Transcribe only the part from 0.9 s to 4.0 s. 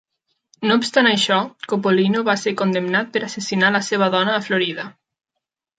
això, Coppolino va ser condemnat per assassinar la